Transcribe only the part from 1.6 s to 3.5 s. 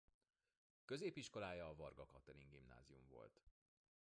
a Varga Katalin Gimnázium volt.